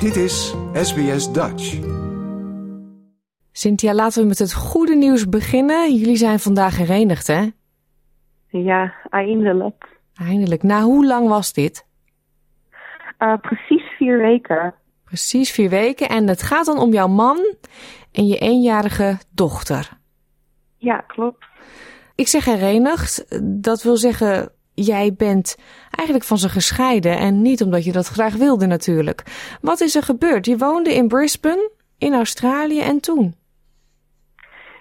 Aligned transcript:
Dit 0.00 0.16
is 0.16 0.54
SBS 0.72 1.32
Dutch. 1.32 1.78
Cynthia, 3.52 3.94
laten 3.94 4.22
we 4.22 4.28
met 4.28 4.38
het 4.38 4.54
goede 4.54 4.94
nieuws 4.94 5.28
beginnen. 5.28 5.94
Jullie 5.94 6.16
zijn 6.16 6.38
vandaag 6.38 6.76
herenigd, 6.76 7.26
hè? 7.26 7.46
Ja, 8.48 8.94
eindelijk. 9.10 10.00
Eindelijk. 10.14 10.62
Na 10.62 10.82
hoe 10.82 11.06
lang 11.06 11.28
was 11.28 11.52
dit? 11.52 11.86
Uh, 13.18 13.36
precies 13.40 13.82
vier 13.96 14.18
weken. 14.18 14.74
Precies 15.04 15.50
vier 15.50 15.68
weken. 15.68 16.08
En 16.08 16.28
het 16.28 16.42
gaat 16.42 16.66
dan 16.66 16.78
om 16.78 16.92
jouw 16.92 17.08
man 17.08 17.54
en 18.12 18.26
je 18.26 18.38
eenjarige 18.38 19.18
dochter. 19.34 19.88
Ja, 20.76 20.96
klopt. 20.96 21.44
Ik 22.14 22.28
zeg 22.28 22.44
herenigd. 22.44 23.40
Dat 23.62 23.82
wil 23.82 23.96
zeggen, 23.96 24.52
jij 24.84 25.14
bent 25.16 25.56
eigenlijk 25.90 26.28
van 26.28 26.36
ze 26.36 26.48
gescheiden. 26.48 27.18
En 27.18 27.42
niet 27.42 27.62
omdat 27.62 27.84
je 27.84 27.92
dat 27.92 28.06
graag 28.06 28.36
wilde 28.36 28.66
natuurlijk. 28.66 29.22
Wat 29.60 29.80
is 29.80 29.94
er 29.94 30.02
gebeurd? 30.02 30.46
Je 30.46 30.56
woonde 30.56 30.94
in 30.94 31.08
Brisbane, 31.08 31.70
in 31.98 32.14
Australië 32.14 32.80
en 32.80 33.00
toen? 33.00 33.34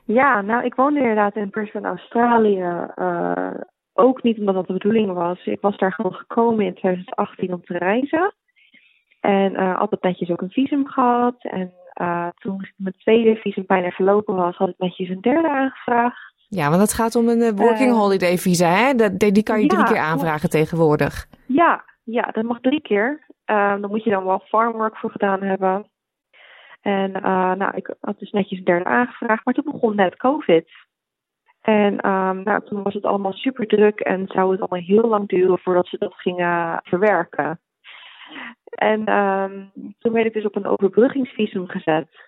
Ja, 0.05 0.41
nou, 0.41 0.65
ik 0.65 0.75
woonde 0.75 0.99
inderdaad 0.99 1.35
in 1.35 1.49
Brisbane, 1.49 1.87
Australië. 1.87 2.87
Uh, 2.95 3.53
ook 3.93 4.23
niet 4.23 4.39
omdat 4.39 4.55
dat 4.55 4.67
de 4.67 4.73
bedoeling 4.73 5.13
was. 5.13 5.45
Ik 5.45 5.61
was 5.61 5.77
daar 5.77 5.93
gewoon 5.93 6.13
gekomen 6.13 6.65
in 6.65 6.73
2018 6.73 7.53
om 7.53 7.61
te 7.65 7.77
reizen. 7.77 8.33
En 9.21 9.53
uh, 9.53 9.79
altijd 9.79 10.01
netjes 10.01 10.29
ook 10.29 10.41
een 10.41 10.49
visum 10.49 10.87
gehad. 10.87 11.35
En 11.39 11.73
uh, 12.01 12.27
toen 12.35 12.69
mijn 12.75 12.95
tweede 12.97 13.35
visum 13.35 13.63
bijna 13.67 13.89
verlopen 13.89 14.35
was, 14.35 14.55
had 14.55 14.69
ik 14.69 14.77
netjes 14.77 15.09
een 15.09 15.21
derde 15.21 15.49
aangevraagd. 15.49 16.33
Ja, 16.49 16.69
want 16.69 16.81
het 16.81 16.93
gaat 16.93 17.15
om 17.15 17.27
een 17.27 17.55
working 17.55 17.93
holiday 17.93 18.37
visa, 18.37 18.67
hè? 18.67 18.93
Dat, 18.93 19.19
die 19.19 19.43
kan 19.43 19.61
je 19.61 19.67
drie 19.67 19.83
keer 19.83 19.97
aanvragen 19.97 20.49
tegenwoordig. 20.49 21.27
Ja, 21.45 21.83
ja, 22.03 22.21
dat 22.21 22.43
mag 22.43 22.59
drie 22.59 22.81
keer. 22.81 23.25
Uh, 23.45 23.81
dan 23.81 23.89
moet 23.89 24.03
je 24.03 24.09
dan 24.09 24.25
wel 24.25 24.39
farmwork 24.39 24.97
voor 24.97 25.11
gedaan 25.11 25.41
hebben. 25.41 25.89
En 26.81 27.09
uh, 27.09 27.53
nou, 27.53 27.75
ik 27.75 27.95
had 27.99 28.19
dus 28.19 28.31
netjes 28.31 28.59
een 28.59 28.65
derde 28.65 28.85
aangevraagd, 28.85 29.45
maar 29.45 29.53
toen 29.53 29.71
begon 29.71 29.95
net 29.95 30.15
COVID. 30.15 30.69
En 31.61 32.09
um, 32.09 32.43
nou, 32.43 32.65
toen 32.65 32.83
was 32.83 32.93
het 32.93 33.05
allemaal 33.05 33.33
super 33.33 33.67
druk 33.67 33.99
en 33.99 34.27
zou 34.27 34.51
het 34.51 34.59
allemaal 34.59 34.87
heel 34.87 35.07
lang 35.07 35.27
duren 35.27 35.59
voordat 35.59 35.87
ze 35.87 35.97
dat 35.97 36.13
gingen 36.13 36.79
verwerken. 36.83 37.59
En 38.69 39.13
um, 39.17 39.71
toen 39.99 40.13
werd 40.13 40.25
ik 40.25 40.33
dus 40.33 40.45
op 40.45 40.55
een 40.55 40.65
overbruggingsvisum 40.65 41.67
gezet. 41.67 42.26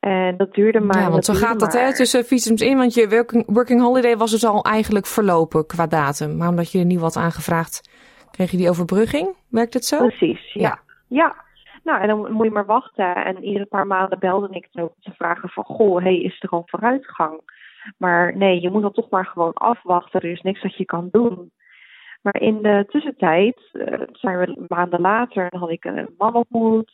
En 0.00 0.36
dat 0.36 0.54
duurde 0.54 0.80
maar. 0.80 1.00
Ja, 1.00 1.10
want 1.10 1.24
zo 1.24 1.34
gaat 1.34 1.60
dat 1.60 1.72
hè, 1.72 1.94
tussen 1.94 2.24
visums 2.24 2.62
in. 2.62 2.76
Want 2.76 2.94
je 2.94 3.08
working, 3.08 3.44
working 3.46 3.80
holiday 3.80 4.16
was 4.16 4.30
dus 4.30 4.44
al 4.44 4.64
eigenlijk 4.64 5.06
verlopen 5.06 5.66
qua 5.66 5.86
datum. 5.86 6.36
Maar 6.36 6.48
omdat 6.48 6.72
je 6.72 6.78
er 6.78 6.84
nieuw 6.84 7.00
had 7.00 7.16
aangevraagd, 7.16 7.90
kreeg 8.30 8.50
je 8.50 8.56
die 8.56 8.68
overbrugging. 8.68 9.36
Werkt 9.48 9.74
het 9.74 9.84
zo? 9.84 9.98
Precies, 9.98 10.52
ja. 10.52 10.60
ja. 10.62 10.78
ja. 11.08 11.46
Nou, 11.84 12.00
en 12.00 12.08
dan 12.08 12.32
moet 12.32 12.44
je 12.44 12.50
maar 12.50 12.66
wachten. 12.66 13.14
En 13.14 13.44
iedere 13.44 13.66
paar 13.66 13.86
maanden 13.86 14.18
belde 14.18 14.48
ik 14.50 14.68
ook 14.72 14.94
te 15.00 15.12
vragen 15.16 15.48
van... 15.48 15.64
Goh, 15.64 16.02
hey, 16.02 16.20
is 16.20 16.42
er 16.42 16.48
al 16.48 16.62
vooruitgang? 16.66 17.40
Maar 17.96 18.36
nee, 18.36 18.60
je 18.60 18.70
moet 18.70 18.82
dan 18.82 18.92
toch 18.92 19.10
maar 19.10 19.26
gewoon 19.26 19.52
afwachten. 19.54 20.20
Er 20.20 20.30
is 20.30 20.40
niks 20.40 20.62
dat 20.62 20.76
je 20.76 20.84
kan 20.84 21.08
doen. 21.10 21.52
Maar 22.22 22.40
in 22.40 22.62
de 22.62 22.84
tussentijd 22.88 23.70
uh, 23.72 24.00
zijn 24.12 24.38
we 24.38 24.64
maanden 24.68 25.00
later... 25.00 25.50
Dan 25.50 25.60
had 25.60 25.70
ik 25.70 25.84
een 25.84 26.14
man 26.18 26.34
ontmoet. 26.34 26.92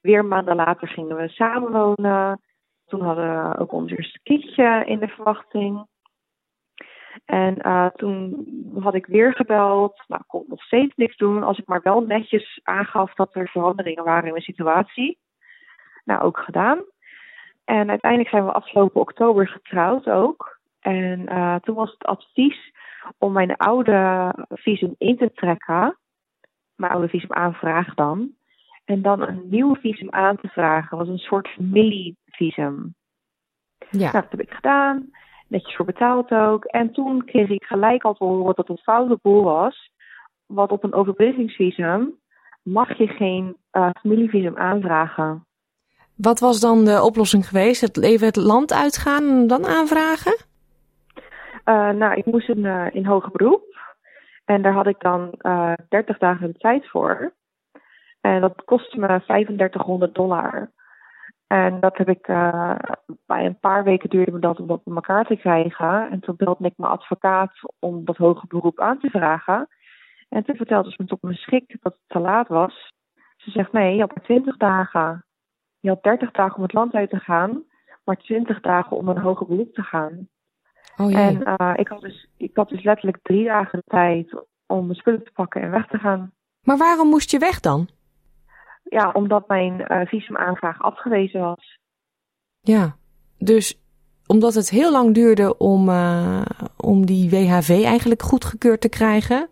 Weer 0.00 0.24
maanden 0.24 0.56
later 0.56 0.88
gingen 0.88 1.16
we 1.16 1.28
samenwonen. 1.28 2.40
Toen 2.86 3.00
hadden 3.00 3.50
we 3.50 3.58
ook 3.58 3.72
ons 3.72 3.90
eerste 3.90 4.20
kindje 4.22 4.82
in 4.86 4.98
de 4.98 5.08
verwachting. 5.08 5.86
En 7.24 7.56
uh, 7.66 7.86
toen 7.86 8.46
had 8.80 8.94
ik 8.94 9.06
weer 9.06 9.34
gebeld. 9.34 10.02
Nou, 10.06 10.20
ik 10.20 10.28
kon 10.28 10.44
nog 10.48 10.62
steeds 10.62 10.94
niks 10.96 11.16
doen. 11.16 11.42
Als 11.42 11.58
ik 11.58 11.66
maar 11.66 11.80
wel 11.82 12.00
netjes 12.00 12.60
aangaf 12.62 13.14
dat 13.14 13.34
er 13.34 13.48
veranderingen 13.48 14.04
waren 14.04 14.24
in 14.24 14.30
mijn 14.30 14.42
situatie. 14.42 15.18
Nou, 16.04 16.22
ook 16.22 16.38
gedaan. 16.38 16.84
En 17.64 17.90
uiteindelijk 17.90 18.30
zijn 18.30 18.44
we 18.44 18.52
afgelopen 18.52 19.00
oktober 19.00 19.48
getrouwd 19.48 20.08
ook. 20.08 20.58
En 20.80 21.20
uh, 21.20 21.54
toen 21.54 21.74
was 21.74 21.90
het 21.90 22.04
advies 22.04 22.72
om 23.18 23.32
mijn 23.32 23.56
oude 23.56 24.32
visum 24.48 24.94
in 24.98 25.16
te 25.16 25.32
trekken. 25.32 25.98
Mijn 26.74 26.92
oude 26.92 27.08
visum 27.08 27.32
aanvraag 27.32 27.94
dan. 27.94 28.36
En 28.88 29.02
dan 29.02 29.22
een 29.22 29.42
nieuw 29.50 29.74
visum 29.74 30.10
aan 30.10 30.36
te 30.36 30.48
vragen. 30.48 30.98
Dat 30.98 31.06
was 31.06 31.08
een 31.08 31.24
soort 31.24 31.48
familievisum. 31.48 32.94
Ja. 33.90 33.98
Nou, 33.98 34.12
dat 34.12 34.30
heb 34.30 34.40
ik 34.40 34.50
gedaan 34.50 35.10
netjes 35.48 35.76
voor 35.76 35.86
betaald 35.86 36.30
ook. 36.30 36.64
En 36.64 36.92
toen 36.92 37.24
kreeg 37.24 37.48
ik 37.48 37.64
gelijk 37.64 38.02
al 38.04 38.14
te 38.14 38.24
horen 38.24 38.54
dat 38.54 38.68
het 38.68 38.82
foute 38.82 39.18
boel 39.22 39.42
was. 39.42 39.90
Want 40.46 40.70
op 40.70 40.84
een 40.84 40.92
overbruggingsvisum 40.92 42.14
mag 42.62 42.98
je 42.98 43.06
geen 43.06 43.56
uh, 43.72 43.90
familievisum 44.00 44.56
aanvragen. 44.56 45.46
Wat 46.14 46.40
was 46.40 46.60
dan 46.60 46.84
de 46.84 47.02
oplossing 47.02 47.48
geweest? 47.48 47.80
Het 47.80 48.02
even 48.02 48.26
het 48.26 48.36
land 48.36 48.72
uitgaan 48.72 49.28
en 49.28 49.46
dan 49.46 49.66
aanvragen? 49.66 50.36
Uh, 51.64 51.90
nou, 51.90 52.14
ik 52.14 52.26
moest 52.26 52.48
in, 52.48 52.64
uh, 52.64 52.86
in 52.92 53.06
hoger 53.06 53.30
beroep. 53.30 53.76
En 54.44 54.62
daar 54.62 54.72
had 54.72 54.86
ik 54.86 55.00
dan 55.00 55.34
30 55.88 56.18
dagen 56.18 56.46
de 56.46 56.58
tijd 56.58 56.88
voor. 56.88 57.32
En 58.20 58.40
dat 58.40 58.64
kostte 58.64 58.98
me 58.98 59.06
3500 59.06 60.14
dollar. 60.14 60.70
En 61.46 61.80
dat 61.80 61.96
heb 61.96 62.08
ik 62.08 62.28
uh, 62.28 62.74
bij 63.26 63.44
een 63.46 63.58
paar 63.58 63.84
weken 63.84 64.10
duurde 64.10 64.32
me 64.32 64.38
dat 64.38 64.60
om 64.60 64.66
dat 64.66 64.84
bij 64.84 64.94
elkaar 64.94 65.26
te 65.26 65.36
krijgen. 65.36 66.10
En 66.10 66.20
toen 66.20 66.36
belde 66.36 66.64
ik 66.64 66.72
mijn 66.76 66.92
advocaat 66.92 67.52
om 67.78 68.04
dat 68.04 68.16
hoge 68.16 68.46
beroep 68.46 68.80
aan 68.80 68.98
te 68.98 69.10
vragen. 69.10 69.68
En 70.28 70.44
toen 70.44 70.56
vertelde 70.56 70.90
ze 70.90 70.96
me 70.98 71.08
tot 71.08 71.22
mijn 71.22 71.36
schrik 71.36 71.76
dat 71.80 71.92
het 71.92 72.02
te 72.06 72.18
laat 72.18 72.48
was. 72.48 72.92
Ze 73.36 73.50
zegt 73.50 73.72
nee, 73.72 73.94
je 73.94 74.00
had 74.00 74.14
maar 74.14 74.24
20 74.24 74.56
dagen. 74.56 75.24
Je 75.80 75.88
had 75.88 76.02
30 76.02 76.30
dagen 76.30 76.56
om 76.56 76.62
het 76.62 76.72
land 76.72 76.94
uit 76.94 77.10
te 77.10 77.18
gaan, 77.18 77.64
maar 78.04 78.16
20 78.16 78.60
dagen 78.60 78.96
om 78.96 79.08
een 79.08 79.18
hoger 79.18 79.46
beroep 79.46 79.74
te 79.74 79.82
gaan. 79.82 80.28
Oh, 80.96 81.18
en 81.18 81.54
uh, 81.60 81.72
ik, 81.74 81.88
had 81.88 82.00
dus, 82.00 82.28
ik 82.36 82.56
had 82.56 82.68
dus 82.68 82.82
letterlijk 82.82 83.18
drie 83.22 83.44
dagen 83.44 83.78
de 83.78 83.90
tijd 83.90 84.44
om 84.66 84.86
mijn 84.86 84.98
spullen 84.98 85.24
te 85.24 85.32
pakken 85.32 85.62
en 85.62 85.70
weg 85.70 85.86
te 85.86 85.98
gaan. 85.98 86.32
Maar 86.62 86.76
waarom 86.76 87.08
moest 87.08 87.30
je 87.30 87.38
weg 87.38 87.60
dan? 87.60 87.88
Ja, 88.88 89.10
omdat 89.12 89.48
mijn 89.48 89.84
uh, 89.88 90.06
visumaanvraag 90.06 90.82
afgewezen 90.82 91.40
was. 91.40 91.78
Ja, 92.60 92.96
dus 93.38 93.80
omdat 94.26 94.54
het 94.54 94.70
heel 94.70 94.92
lang 94.92 95.14
duurde 95.14 95.56
om, 95.58 95.88
uh, 95.88 96.42
om 96.76 97.06
die 97.06 97.30
WHV 97.30 97.80
eigenlijk 97.84 98.22
goedgekeurd 98.22 98.80
te 98.80 98.88
krijgen. 98.88 99.48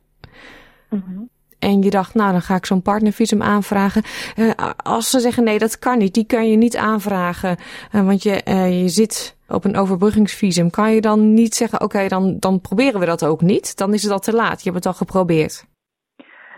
Mm 0.91 1.03
-hmm. 1.07 1.29
En 1.59 1.83
je 1.83 1.91
dacht, 1.91 2.15
nou 2.15 2.33
dan 2.33 2.43
ga 2.43 2.55
ik 2.55 2.67
zo'n 2.67 2.83
partnervisum 2.83 3.43
aanvragen. 3.43 4.03
Uh, 4.37 4.51
als 4.77 5.11
ze 5.11 5.21
zeggen 5.21 5.45
nee, 5.45 5.59
dat 5.59 5.79
kan 5.79 5.99
niet, 5.99 6.15
die 6.15 6.27
kan 6.27 6.51
je 6.51 6.57
niet 6.57 6.77
aanvragen. 6.77 7.57
want 7.91 8.23
je, 8.23 8.43
je 8.83 8.89
zit 8.89 9.37
op 9.49 9.65
een 9.65 9.77
overbruggingsvisum. 9.77 10.71
Kan 10.71 10.93
je 10.93 11.01
dan 11.01 11.35
niet 11.35 11.55
zeggen, 11.55 11.81
oké, 11.81 11.97
okay, 11.97 12.09
dan, 12.09 12.37
dan 12.39 12.61
proberen 12.61 13.01
we 13.01 13.07
dat 13.07 13.25
ook 13.25 13.41
niet. 13.41 13.77
Dan 13.77 13.95
is 13.95 14.03
het 14.03 14.13
al 14.13 14.19
te 14.19 14.33
laat, 14.33 14.63
je 14.63 14.71
hebt 14.71 14.85
het 14.85 14.87
al 14.87 14.99
geprobeerd. 14.99 15.67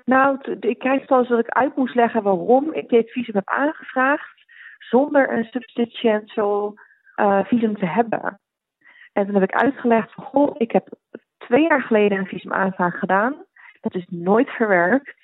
Nou, 0.09 0.39
ik 0.61 0.79
krijg 0.79 1.09
eens 1.09 1.29
dat 1.29 1.39
ik 1.39 1.49
uit 1.49 1.77
moest 1.77 1.95
leggen 1.95 2.23
waarom 2.23 2.73
ik 2.73 2.89
dit 2.89 3.11
visum 3.11 3.35
heb 3.35 3.49
aangevraagd 3.49 4.45
zonder 4.79 5.33
een 5.33 5.45
substantial 5.45 6.75
uh, 7.17 7.45
visum 7.45 7.77
te 7.79 7.87
hebben. 7.87 8.41
En 9.13 9.25
toen 9.25 9.35
heb 9.35 9.43
ik 9.43 9.63
uitgelegd 9.63 10.13
van, 10.13 10.25
goh, 10.25 10.55
ik 10.59 10.73
heb 10.73 10.89
twee 11.39 11.63
jaar 11.69 11.83
geleden 11.83 12.19
een 12.19 12.27
visumaanvraag 12.27 12.99
gedaan. 12.99 13.35
Dat 13.81 13.95
is 13.95 14.07
nooit 14.09 14.51
verwerkt. 14.51 15.15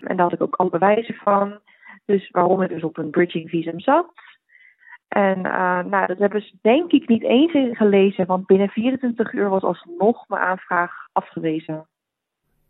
En 0.00 0.16
daar 0.16 0.24
had 0.24 0.32
ik 0.32 0.42
ook 0.42 0.56
alle 0.56 0.70
bewijzen 0.70 1.14
van. 1.14 1.60
Dus 2.04 2.30
waarom 2.30 2.62
ik 2.62 2.68
dus 2.68 2.82
op 2.82 2.98
een 2.98 3.10
bridging 3.10 3.48
visum 3.50 3.80
zat. 3.80 4.12
En 5.08 5.38
uh, 5.38 5.84
nou, 5.84 6.06
dat 6.06 6.18
hebben 6.18 6.42
ze 6.42 6.58
denk 6.62 6.92
ik 6.92 7.08
niet 7.08 7.22
eens 7.22 7.76
gelezen, 7.76 8.26
want 8.26 8.46
binnen 8.46 8.68
24 8.68 9.32
uur 9.32 9.48
was 9.48 9.62
alsnog 9.62 10.28
mijn 10.28 10.42
aanvraag 10.42 10.92
afgewezen. 11.12 11.88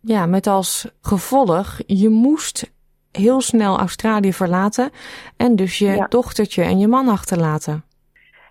Ja, 0.00 0.26
met 0.26 0.46
als 0.46 0.96
gevolg, 1.00 1.80
je 1.86 2.08
moest 2.08 2.72
heel 3.12 3.40
snel 3.40 3.78
Australië 3.78 4.32
verlaten 4.32 4.90
en 5.36 5.56
dus 5.56 5.78
je 5.78 5.90
ja. 5.90 6.06
dochtertje 6.06 6.62
en 6.62 6.78
je 6.78 6.88
man 6.88 7.08
achterlaten. 7.08 7.82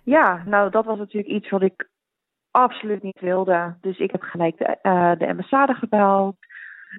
Ja, 0.04 0.42
nou 0.46 0.70
dat 0.70 0.84
was 0.84 0.98
natuurlijk 0.98 1.32
iets 1.32 1.50
wat 1.50 1.62
ik 1.62 1.88
absoluut 2.50 3.02
niet 3.02 3.20
wilde. 3.20 3.76
Dus 3.80 3.98
ik 3.98 4.10
heb 4.10 4.22
gelijk 4.22 4.58
de, 4.58 4.78
uh, 4.82 5.12
de 5.18 5.28
ambassade 5.28 5.74
gebeld. 5.74 6.36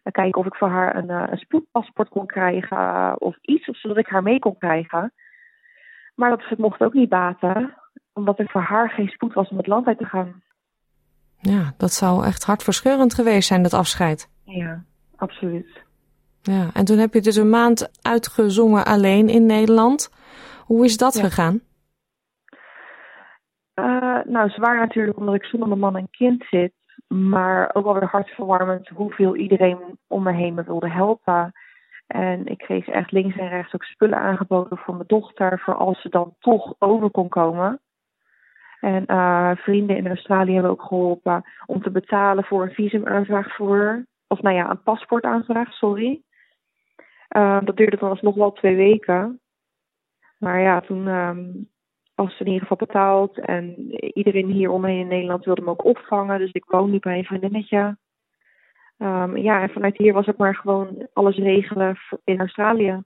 Uh, 0.03 0.13
kijken 0.13 0.41
of 0.41 0.45
ik 0.45 0.55
voor 0.55 0.69
haar 0.69 0.95
een, 0.95 1.09
uh, 1.09 1.23
een 1.29 1.37
spoedpaspoort 1.37 2.09
kon 2.09 2.25
krijgen 2.25 3.21
of 3.21 3.37
iets, 3.41 3.65
zodat 3.65 3.97
ik 3.97 4.07
haar 4.07 4.23
mee 4.23 4.39
kon 4.39 4.57
krijgen. 4.57 5.13
Maar 6.15 6.29
dat 6.29 6.57
mocht 6.57 6.81
ook 6.81 6.93
niet 6.93 7.09
baten, 7.09 7.73
omdat 8.13 8.39
er 8.39 8.49
voor 8.49 8.61
haar 8.61 8.89
geen 8.89 9.07
spoed 9.07 9.33
was 9.33 9.49
om 9.49 9.57
het 9.57 9.67
land 9.67 9.87
uit 9.87 9.97
te 9.97 10.05
gaan. 10.05 10.43
Ja, 11.41 11.73
dat 11.77 11.91
zou 11.91 12.25
echt 12.25 12.43
hartverscheurend 12.43 13.13
geweest 13.13 13.47
zijn, 13.47 13.63
dat 13.63 13.73
afscheid. 13.73 14.29
Ja, 14.49 14.83
absoluut. 15.15 15.83
Ja, 16.41 16.69
en 16.73 16.85
toen 16.85 16.97
heb 16.97 17.13
je 17.13 17.21
dus 17.21 17.35
een 17.35 17.49
maand 17.49 17.91
uitgezongen 18.01 18.85
alleen 18.85 19.29
in 19.29 19.45
Nederland. 19.45 20.13
Hoe 20.65 20.85
is 20.85 20.97
dat 20.97 21.13
ja. 21.13 21.23
gegaan? 21.23 21.61
Uh, 23.75 24.19
nou, 24.23 24.49
zwaar 24.49 24.79
natuurlijk 24.79 25.17
omdat 25.17 25.35
ik 25.35 25.43
zonder 25.43 25.67
mijn 25.67 25.79
man 25.79 25.95
en 25.95 26.09
kind 26.09 26.45
zit. 26.49 26.73
Maar 27.07 27.69
ook 27.73 27.83
wel 27.83 27.93
weer 27.93 28.09
hartverwarmend 28.09 28.87
hoeveel 28.87 29.35
iedereen 29.35 29.77
om 30.07 30.23
me 30.23 30.33
heen 30.33 30.53
me 30.53 30.63
wilde 30.63 30.89
helpen. 30.89 31.51
En 32.07 32.45
ik 32.45 32.57
kreeg 32.57 32.87
echt 32.87 33.11
links 33.11 33.37
en 33.37 33.49
rechts 33.49 33.73
ook 33.73 33.83
spullen 33.83 34.19
aangeboden 34.19 34.77
voor 34.77 34.95
mijn 34.95 35.07
dochter, 35.07 35.59
voor 35.59 35.75
als 35.75 36.01
ze 36.01 36.09
dan 36.09 36.35
toch 36.39 36.75
over 36.79 37.09
kon 37.09 37.29
komen. 37.29 37.79
En 38.79 39.03
uh, 39.07 39.51
vrienden 39.55 39.97
in 39.97 40.07
Australië 40.07 40.53
hebben 40.53 40.71
ook 40.71 40.81
geholpen 40.81 41.43
om 41.65 41.81
te 41.81 41.91
betalen 41.91 42.43
voor 42.43 42.63
een 42.63 42.73
visumaanvraag 42.73 43.55
voor, 43.55 44.05
of 44.29 44.41
nou 44.41 44.55
ja, 44.55 44.69
een 44.69 44.83
paspoortaanvraag, 44.83 45.73
sorry. 45.73 46.21
Uh, 47.37 47.59
dat 47.63 47.77
duurde 47.77 47.97
dan 47.97 48.09
alsnog 48.09 48.35
wel 48.35 48.51
twee 48.51 48.75
weken. 48.75 49.39
Maar 50.37 50.61
ja, 50.61 50.81
toen 50.81 51.07
um, 51.07 51.69
was 52.15 52.31
het 52.31 52.39
in 52.39 52.45
ieder 52.45 52.61
geval 52.61 52.87
betaald. 52.87 53.39
En 53.39 53.75
iedereen 54.17 54.47
hier 54.47 54.69
omheen 54.69 54.99
in 54.99 55.07
Nederland 55.07 55.45
wilde 55.45 55.61
me 55.61 55.69
ook 55.69 55.85
opvangen. 55.85 56.39
Dus 56.39 56.51
ik 56.51 56.63
woon 56.67 56.91
nu 56.91 56.99
bij 56.99 57.17
een 57.17 57.23
vriendinnetje. 57.23 57.97
Um, 58.97 59.37
ja, 59.37 59.61
en 59.61 59.69
vanuit 59.69 59.97
hier 59.97 60.13
was 60.13 60.25
het 60.25 60.37
maar 60.37 60.55
gewoon 60.55 61.07
alles 61.13 61.35
regelen 61.35 61.97
in 62.23 62.39
Australië. 62.39 63.03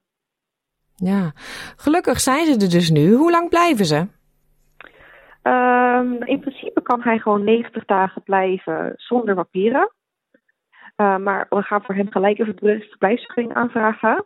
Ja, 0.95 1.31
gelukkig 1.75 2.19
zijn 2.19 2.45
ze 2.45 2.51
er 2.51 2.69
dus 2.69 2.89
nu. 2.89 3.13
Hoe 3.13 3.31
lang 3.31 3.49
blijven 3.49 3.85
ze? 3.85 4.07
Um, 5.43 6.23
in 6.23 6.39
principe 6.39 6.81
kan 6.81 7.01
hij 7.01 7.19
gewoon 7.19 7.43
90 7.43 7.85
dagen 7.85 8.23
blijven 8.23 8.93
zonder 8.95 9.35
papieren. 9.35 9.91
Uh, 10.97 11.17
maar 11.17 11.45
we 11.49 11.61
gaan 11.61 11.83
voor 11.83 11.95
hem 11.95 12.11
gelijk 12.11 12.39
even 12.39 12.55
de 12.55 12.85
verblijfsvergunning 12.89 13.55
aanvragen. 13.55 14.25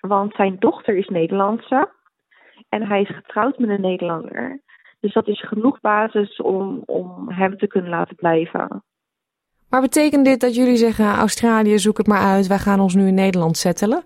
Want 0.00 0.34
zijn 0.34 0.56
dochter 0.58 0.96
is 0.96 1.08
Nederlandse. 1.08 1.90
En 2.68 2.86
hij 2.86 3.00
is 3.00 3.14
getrouwd 3.14 3.58
met 3.58 3.68
een 3.68 3.80
Nederlander. 3.80 4.60
Dus 5.00 5.12
dat 5.12 5.28
is 5.28 5.48
genoeg 5.48 5.80
basis 5.80 6.36
om, 6.36 6.82
om 6.86 7.30
hem 7.30 7.58
te 7.58 7.66
kunnen 7.66 7.90
laten 7.90 8.16
blijven. 8.16 8.82
Maar 9.70 9.80
betekent 9.80 10.24
dit 10.24 10.40
dat 10.40 10.54
jullie 10.54 10.76
zeggen: 10.76 11.14
Australië, 11.14 11.78
zoek 11.78 11.96
het 11.96 12.06
maar 12.06 12.22
uit, 12.22 12.46
wij 12.46 12.58
gaan 12.58 12.80
ons 12.80 12.94
nu 12.94 13.06
in 13.06 13.14
Nederland 13.14 13.56
settelen? 13.56 14.04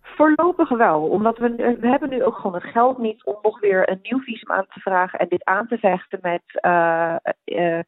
Voorlopig 0.00 0.68
wel, 0.68 1.02
omdat 1.02 1.38
we, 1.38 1.76
we 1.80 1.88
hebben 1.88 2.08
nu 2.08 2.24
ook 2.24 2.36
gewoon 2.36 2.54
het 2.54 2.70
geld 2.72 2.98
niet 2.98 3.24
om 3.24 3.38
nog 3.42 3.60
weer 3.60 3.90
een 3.90 3.98
nieuw 4.02 4.18
visum 4.18 4.50
aan 4.50 4.66
te 4.68 4.80
vragen 4.80 5.18
en 5.18 5.28
dit 5.28 5.44
aan 5.44 5.66
te 5.66 5.78
vechten 5.78 6.18
met 6.22 6.42
uh, 6.66 7.16
uh, 7.44 7.78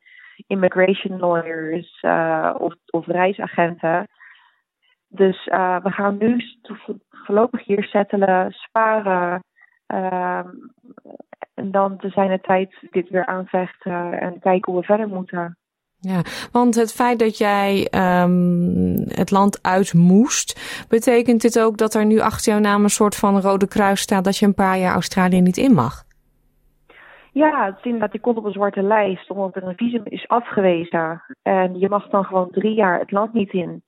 immigration 0.46 1.18
lawyers 1.18 2.02
uh, 2.02 2.54
of, 2.90 3.06
reisagenten. 3.06 4.08
Dus 5.08 5.44
we 5.82 5.90
gaan 5.90 6.16
nu 6.18 6.40
voorlopig 7.10 7.64
hier 7.64 7.84
settelen, 7.84 8.50
sparen. 8.50 9.44
Uh, 9.86 10.40
en 11.54 11.70
dan 11.70 11.96
te 11.96 12.08
zijn 12.08 12.28
de 12.28 12.40
tijd 12.40 12.74
dit 12.90 13.08
weer 13.08 13.26
aanvechten 13.26 14.20
en 14.20 14.38
kijken 14.40 14.72
hoe 14.72 14.80
we 14.80 14.86
verder 14.86 15.08
moeten. 15.08 15.56
Ja, 15.98 16.22
want 16.52 16.74
het 16.74 16.92
feit 16.92 17.18
dat 17.18 17.38
jij 17.38 17.88
um, 18.22 18.94
het 19.08 19.30
land 19.30 19.62
uit 19.62 19.94
moest, 19.94 20.84
betekent 20.88 21.40
dit 21.40 21.60
ook 21.60 21.76
dat 21.76 21.94
er 21.94 22.06
nu 22.06 22.20
achter 22.20 22.52
jouw 22.52 22.60
naam 22.60 22.82
een 22.82 22.90
soort 22.90 23.16
van 23.16 23.40
rode 23.40 23.68
kruis 23.68 24.00
staat 24.00 24.24
dat 24.24 24.36
je 24.36 24.46
een 24.46 24.54
paar 24.54 24.78
jaar 24.78 24.92
Australië 24.92 25.40
niet 25.40 25.56
in 25.56 25.72
mag? 25.72 26.04
Ja, 27.32 27.64
het 27.64 27.76
is 27.78 27.84
inderdaad, 27.84 28.12
je 28.12 28.20
komt 28.20 28.36
op 28.36 28.44
een 28.44 28.52
zwarte 28.52 28.82
lijst 28.82 29.30
omdat 29.30 29.56
er 29.56 29.62
een 29.62 29.76
visum 29.76 30.02
is 30.04 30.28
afgewezen. 30.28 31.22
En 31.42 31.78
je 31.78 31.88
mag 31.88 32.08
dan 32.08 32.24
gewoon 32.24 32.50
drie 32.50 32.74
jaar 32.74 32.98
het 32.98 33.10
land 33.10 33.32
niet 33.32 33.52
in. 33.52 33.82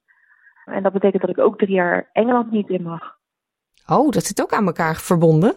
En 0.64 0.82
dat 0.82 0.92
betekent 0.92 1.22
dat 1.22 1.30
ik 1.30 1.38
ook 1.38 1.58
drie 1.58 1.74
jaar 1.74 2.08
Engeland 2.12 2.50
niet 2.50 2.68
in 2.68 2.82
mag. 2.82 3.16
Oh, 3.86 4.10
dat 4.10 4.24
zit 4.24 4.42
ook 4.42 4.52
aan 4.52 4.66
elkaar 4.66 4.96
verbonden? 4.96 5.54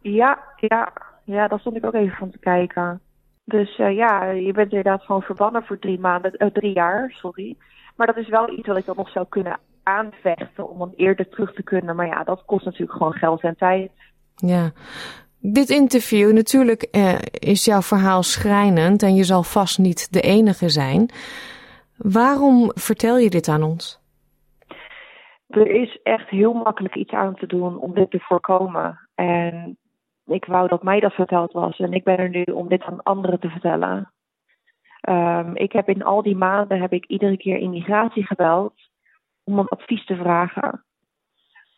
Ja, 0.00 0.38
ja, 0.56 0.92
ja, 1.24 1.48
daar 1.48 1.60
stond 1.60 1.76
ik 1.76 1.86
ook 1.86 1.94
even 1.94 2.16
van 2.16 2.30
te 2.30 2.38
kijken. 2.38 3.00
Dus 3.44 3.78
uh, 3.78 3.96
ja, 3.96 4.24
je 4.24 4.52
bent 4.52 4.70
inderdaad 4.70 5.02
gewoon 5.02 5.22
verbannen 5.22 5.64
voor 5.64 5.78
drie 5.78 5.98
maanden, 5.98 6.34
uh, 6.38 6.48
drie 6.50 6.74
jaar, 6.74 7.10
sorry. 7.10 7.56
Maar 7.96 8.06
dat 8.06 8.16
is 8.16 8.28
wel 8.28 8.50
iets 8.50 8.66
wat 8.66 8.76
ik 8.76 8.86
dan 8.86 8.96
nog 8.96 9.10
zou 9.10 9.26
kunnen 9.28 9.58
aanvechten 9.82 10.68
om 10.68 10.78
dan 10.78 10.92
eerder 10.96 11.28
terug 11.28 11.54
te 11.54 11.62
kunnen. 11.62 11.96
Maar 11.96 12.06
ja, 12.06 12.24
dat 12.24 12.44
kost 12.44 12.64
natuurlijk 12.64 12.92
gewoon 12.92 13.12
geld 13.12 13.42
en 13.42 13.56
tijd. 13.56 13.90
Ja. 14.34 14.70
Dit 15.42 15.68
interview, 15.70 16.32
natuurlijk 16.32 16.88
uh, 16.96 17.18
is 17.32 17.64
jouw 17.64 17.80
verhaal 17.80 18.22
schrijnend 18.22 19.02
en 19.02 19.14
je 19.14 19.24
zal 19.24 19.42
vast 19.42 19.78
niet 19.78 20.12
de 20.12 20.20
enige 20.20 20.68
zijn. 20.68 21.10
Waarom 21.96 22.70
vertel 22.74 23.18
je 23.18 23.30
dit 23.30 23.48
aan 23.48 23.62
ons? 23.62 24.00
Er 25.46 25.66
is 25.66 26.00
echt 26.02 26.28
heel 26.28 26.52
makkelijk 26.52 26.94
iets 26.94 27.12
aan 27.12 27.34
te 27.34 27.46
doen 27.46 27.78
om 27.78 27.94
dit 27.94 28.10
te 28.10 28.18
voorkomen. 28.20 29.08
En 29.14 29.78
ik 30.26 30.44
wou 30.44 30.68
dat 30.68 30.82
mij 30.82 31.00
dat 31.00 31.12
verteld 31.12 31.52
was. 31.52 31.78
En 31.78 31.92
ik 31.92 32.04
ben 32.04 32.18
er 32.18 32.28
nu 32.28 32.42
om 32.42 32.68
dit 32.68 32.82
aan 32.82 33.02
anderen 33.02 33.40
te 33.40 33.48
vertellen. 33.48 34.12
Um, 35.08 35.56
ik 35.56 35.72
heb 35.72 35.88
in 35.88 36.02
al 36.02 36.22
die 36.22 36.36
maanden 36.36 36.80
heb 36.80 36.92
ik 36.92 37.06
iedere 37.06 37.36
keer 37.36 37.56
immigratie 37.56 38.26
gebeld 38.26 38.74
om 39.44 39.58
een 39.58 39.68
advies 39.68 40.04
te 40.04 40.16
vragen. 40.16 40.84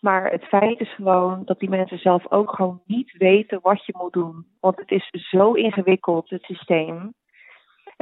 Maar 0.02 0.30
het 0.30 0.44
feit 0.44 0.80
is 0.80 0.94
gewoon 0.94 1.44
dat 1.44 1.58
die 1.58 1.68
mensen 1.68 1.98
zelf 1.98 2.30
ook 2.30 2.54
gewoon 2.54 2.82
niet 2.86 3.12
weten 3.16 3.58
wat 3.62 3.86
je 3.86 3.94
moet 3.96 4.12
doen. 4.12 4.46
Want 4.60 4.76
het 4.76 4.90
is 4.90 5.10
zo 5.10 5.52
ingewikkeld, 5.52 6.30
het 6.30 6.42
systeem. 6.42 7.14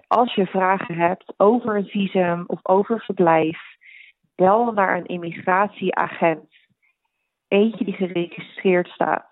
Als 0.07 0.35
je 0.35 0.47
vragen 0.47 0.95
hebt 0.95 1.35
over 1.37 1.77
een 1.77 1.87
visum 1.87 2.45
of 2.47 2.59
over 2.63 3.01
verblijf, 3.01 3.61
bel 4.35 4.73
naar 4.73 4.97
een 4.97 5.07
immigratieagent. 5.07 6.55
Eentje 7.49 7.85
die 7.85 7.95
geregistreerd 7.95 8.89
staat. 8.89 9.31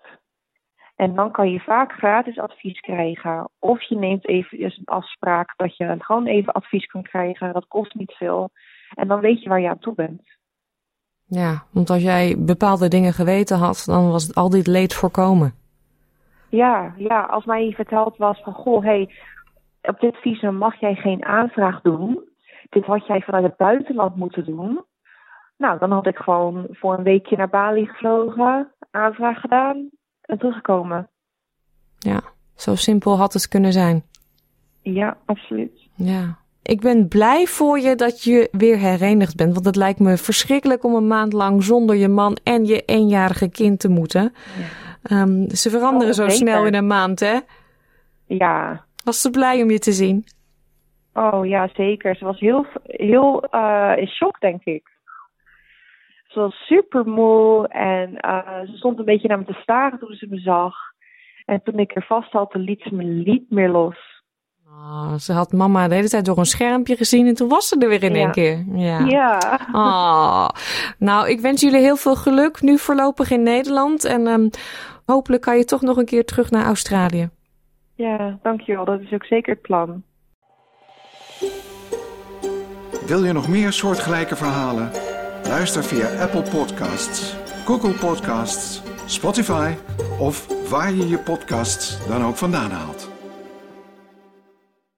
En 0.95 1.15
dan 1.15 1.31
kan 1.31 1.51
je 1.51 1.59
vaak 1.59 1.91
gratis 1.91 2.39
advies 2.39 2.79
krijgen. 2.79 3.49
Of 3.59 3.81
je 3.81 3.95
neemt 3.95 4.27
even 4.27 4.63
een 4.63 4.85
afspraak 4.85 5.53
dat 5.57 5.77
je 5.77 5.95
gewoon 5.99 6.25
even 6.25 6.53
advies 6.53 6.85
kan 6.85 7.03
krijgen. 7.03 7.53
Dat 7.53 7.67
kost 7.67 7.93
niet 7.93 8.11
veel. 8.11 8.49
En 8.93 9.07
dan 9.07 9.19
weet 9.19 9.43
je 9.43 9.49
waar 9.49 9.61
je 9.61 9.69
aan 9.69 9.79
toe 9.79 9.95
bent. 9.95 10.38
Ja, 11.29 11.63
want 11.71 11.89
als 11.89 12.01
jij 12.01 12.35
bepaalde 12.37 12.87
dingen 12.87 13.13
geweten 13.13 13.57
had, 13.57 13.83
dan 13.85 14.09
was 14.09 14.23
het 14.23 14.35
al 14.35 14.49
dit 14.49 14.67
leed 14.67 14.93
voorkomen. 14.93 15.53
Ja, 16.49 16.93
ja, 16.97 17.21
als 17.21 17.45
mij 17.45 17.71
verteld 17.75 18.17
was 18.17 18.41
van 18.43 18.53
goh, 18.53 18.83
hey, 18.83 19.09
op 19.81 19.99
dit 19.99 20.15
visum 20.15 20.55
mag 20.55 20.79
jij 20.79 20.95
geen 20.95 21.25
aanvraag 21.25 21.81
doen. 21.81 22.19
Dit 22.69 22.85
had 22.85 23.07
jij 23.07 23.21
vanuit 23.21 23.43
het 23.43 23.57
buitenland 23.57 24.15
moeten 24.15 24.45
doen. 24.45 24.83
Nou, 25.57 25.79
dan 25.79 25.91
had 25.91 26.07
ik 26.07 26.17
gewoon 26.17 26.67
voor 26.69 26.97
een 26.97 27.03
weekje 27.03 27.37
naar 27.37 27.49
Bali 27.49 27.85
gevlogen, 27.85 28.71
aanvraag 28.91 29.39
gedaan 29.39 29.89
en 30.21 30.37
teruggekomen. 30.37 31.09
Ja, 31.99 32.21
zo 32.55 32.75
simpel 32.75 33.17
had 33.17 33.33
het 33.33 33.47
kunnen 33.47 33.73
zijn. 33.73 34.03
Ja, 34.81 35.17
absoluut. 35.25 35.87
Ja. 35.95 36.37
Ik 36.63 36.81
ben 36.81 37.07
blij 37.07 37.45
voor 37.45 37.79
je 37.79 37.95
dat 37.95 38.23
je 38.23 38.47
weer 38.51 38.77
herenigd 38.77 39.35
bent. 39.35 39.53
Want 39.53 39.65
het 39.65 39.75
lijkt 39.75 39.99
me 39.99 40.17
verschrikkelijk 40.17 40.83
om 40.83 40.95
een 40.95 41.07
maand 41.07 41.33
lang 41.33 41.63
zonder 41.63 41.95
je 41.95 42.07
man 42.07 42.37
en 42.43 42.65
je 42.65 42.83
eenjarige 42.85 43.49
kind 43.49 43.79
te 43.79 43.89
moeten. 43.89 44.33
Ja. 45.03 45.21
Um, 45.21 45.49
ze 45.49 45.69
veranderen 45.69 46.07
oh, 46.07 46.13
zo 46.13 46.29
snel 46.29 46.65
in 46.65 46.73
een 46.73 46.87
maand, 46.87 47.19
hè? 47.19 47.39
Ja. 48.25 48.85
Was 49.03 49.21
ze 49.21 49.29
blij 49.29 49.61
om 49.61 49.69
je 49.69 49.79
te 49.79 49.91
zien? 49.91 50.25
Oh 51.13 51.47
ja, 51.47 51.69
zeker. 51.73 52.15
Ze 52.15 52.25
was 52.25 52.39
heel, 52.39 52.65
heel 52.83 53.43
uh, 53.51 53.93
in 53.97 54.07
shock, 54.07 54.39
denk 54.39 54.63
ik. 54.63 54.87
Ze 56.27 56.39
was 56.39 56.55
super 56.55 57.07
moe 57.07 57.67
en 57.67 58.09
uh, 58.25 58.59
ze 58.59 58.77
stond 58.77 58.99
een 58.99 59.05
beetje 59.05 59.27
naar 59.27 59.37
me 59.37 59.45
te 59.45 59.59
staren 59.61 59.99
toen 59.99 60.13
ze 60.13 60.27
me 60.29 60.39
zag. 60.39 60.75
En 61.45 61.61
toen 61.63 61.79
ik 61.79 61.95
er 61.95 62.05
vast 62.05 62.31
had, 62.31 62.53
liet 62.53 62.81
ze 62.81 62.95
me 62.95 63.03
niet 63.03 63.51
meer 63.51 63.69
los. 63.69 64.18
Oh, 64.83 65.13
ze 65.15 65.33
had 65.33 65.51
mama 65.51 65.87
de 65.87 65.95
hele 65.95 66.09
tijd 66.09 66.25
door 66.25 66.37
een 66.37 66.45
schermpje 66.45 66.95
gezien 66.95 67.27
en 67.27 67.33
toen 67.33 67.49
was 67.49 67.67
ze 67.67 67.77
er 67.79 67.89
weer 67.89 68.03
in 68.03 68.13
ja. 68.13 68.19
één 68.19 68.31
keer. 68.31 68.65
Ja. 68.73 68.99
ja. 68.99 69.59
Oh. 69.71 70.49
Nou, 70.97 71.29
ik 71.29 71.39
wens 71.39 71.61
jullie 71.61 71.79
heel 71.79 71.95
veel 71.95 72.15
geluk 72.15 72.61
nu 72.61 72.77
voorlopig 72.77 73.31
in 73.31 73.43
Nederland. 73.43 74.05
En 74.05 74.27
um, 74.27 74.49
hopelijk 75.05 75.41
kan 75.41 75.57
je 75.57 75.65
toch 75.65 75.81
nog 75.81 75.97
een 75.97 76.05
keer 76.05 76.25
terug 76.25 76.51
naar 76.51 76.65
Australië. 76.65 77.29
Ja, 77.95 78.39
dankjewel. 78.43 78.85
Dat 78.85 78.99
is 78.99 79.11
ook 79.11 79.25
zeker 79.25 79.53
het 79.53 79.61
plan. 79.61 80.03
Wil 83.05 83.23
je 83.23 83.33
nog 83.33 83.47
meer 83.47 83.71
soortgelijke 83.71 84.35
verhalen? 84.35 84.91
Luister 85.43 85.83
via 85.83 86.21
Apple 86.21 86.41
Podcasts, 86.41 87.35
Google 87.65 87.93
Podcasts, 87.93 88.81
Spotify 89.05 89.73
of 90.19 90.69
waar 90.69 90.93
je 90.93 91.07
je 91.07 91.17
podcasts 91.17 92.07
dan 92.07 92.23
ook 92.23 92.35
vandaan 92.35 92.71
haalt. 92.71 93.08